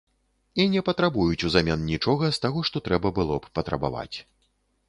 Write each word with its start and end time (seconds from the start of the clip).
І 0.63 0.63
не 0.75 0.81
патрабуюць 0.87 1.45
узамен 1.49 1.85
нічога 1.91 2.31
з 2.39 2.43
таго, 2.47 2.65
што 2.71 2.81
трэба 2.89 3.15
было 3.21 3.39
б 3.45 3.55
патрабаваць. 3.59 4.17